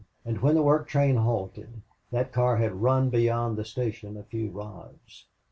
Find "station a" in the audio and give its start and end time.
3.63-4.23